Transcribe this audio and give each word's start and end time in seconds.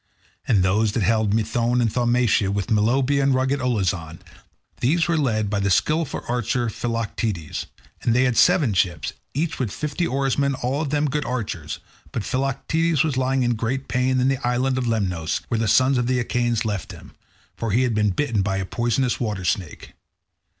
And 0.47 0.63
those 0.63 0.93
that 0.93 1.03
held 1.03 1.31
Methone 1.31 1.79
and 1.79 1.93
Thaumacia, 1.93 2.49
with 2.51 2.71
Meliboea 2.71 3.21
and 3.21 3.35
rugged 3.35 3.61
Olizon, 3.61 4.17
these 4.79 5.07
were 5.07 5.15
led 5.15 5.47
by 5.47 5.59
the 5.59 5.69
skilful 5.69 6.23
archer 6.27 6.71
Philoctetes, 6.71 7.67
and 8.01 8.15
they 8.15 8.23
had 8.23 8.35
seven 8.35 8.73
ships, 8.73 9.13
each 9.35 9.59
with 9.59 9.69
fifty 9.69 10.07
oarsmen 10.07 10.55
all 10.55 10.81
of 10.81 10.89
them 10.89 11.07
good 11.07 11.23
archers; 11.23 11.77
but 12.11 12.23
Philoctetes 12.25 13.03
was 13.03 13.15
lying 13.15 13.43
in 13.43 13.53
great 13.53 13.87
pain 13.87 14.19
in 14.19 14.27
the 14.27 14.37
Island 14.43 14.79
of 14.79 14.87
Lemnos, 14.87 15.41
where 15.49 15.59
the 15.59 15.67
sons 15.67 15.99
of 15.99 16.07
the 16.07 16.17
Achaeans 16.17 16.65
left 16.65 16.91
him, 16.91 17.11
for 17.55 17.69
he 17.69 17.83
had 17.83 17.93
been 17.93 18.09
bitten 18.09 18.41
by 18.41 18.57
a 18.57 18.65
poisonous 18.65 19.19
water 19.19 19.45
snake. 19.45 19.93